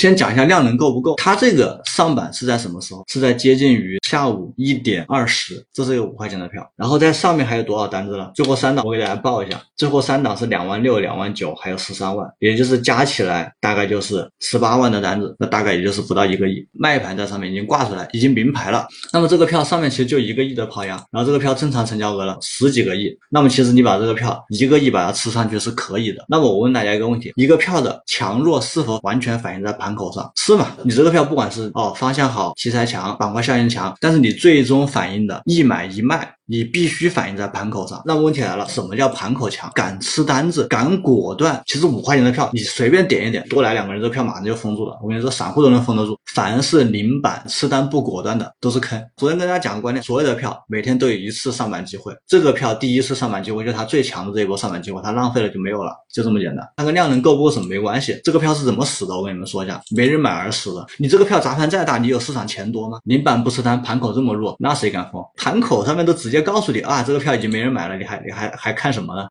[0.00, 1.14] 先讲一下量能够不够。
[1.16, 3.04] 它这个上板是在什么时候？
[3.06, 6.66] 是在接近于下午一点二十，这是一个五块钱的票。
[6.74, 8.30] 然后在上面还有多少单子呢？
[8.34, 16.66] 最后三档我给大家报一下，最后三档是两万六、两万九，还有十三万，也就是加起来大概就是十八万的单子，那大概也就是不到一个亿。
[16.72, 18.88] 卖盘在上面已经挂出来，已经明牌了。
[19.12, 23.14] 那么这个票上面其实就一个亿的抛压，然后这个票正常成交额了十几个亿。
[23.28, 26.24] 那么其实你把这个票一个亿把它吃上去是可以的。
[26.26, 30.30] 那么我问大家一个问题：一个票的强弱是否完全反映在盘口上？
[30.36, 30.68] 是嘛？
[30.84, 36.34] 你这个票不管是哦方向好、题材强、板块效应强，但是你最终反映的一买一卖。
[36.50, 38.02] 你必须反映在盘口上。
[38.04, 39.70] 那么问题来了，什么叫盘口强？
[39.72, 41.62] 敢吃单子，敢果断。
[41.64, 44.98] 其实五块钱的票，你随便点一点，多来两个人，这票马上就封住了。
[45.00, 46.18] 我跟你说，散户都能封得住。
[46.34, 49.00] 凡是零板吃单不果断的，都是坑。
[49.16, 52.12] 昨天跟大家讲个观念，所有的票每天都有一次上板机会。
[52.26, 56.68] 这个票第一次上板机会就是它最强的这一波上板机会，它浪费了就没有了，就这么简单。
[56.76, 58.20] 它跟量能够不够什么没关系。
[58.24, 59.14] 这个票是怎么死的？
[59.16, 60.84] 我跟你们说一下，没人买而死的。
[60.98, 62.98] 你这个票砸盘再大，你有市场钱多吗？
[63.04, 65.24] 零板不吃单，盘口这么弱，那谁敢封？
[65.36, 67.20] 盘口上面都直接告诉你啊，这个。
[67.20, 69.28] 票已经没人买了，你还你还还看什么呢？